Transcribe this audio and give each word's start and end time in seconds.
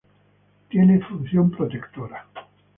Tiene 0.67 0.97
función 0.99 1.51
protectora. 1.51 2.25